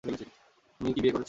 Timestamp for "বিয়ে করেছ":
1.01-1.19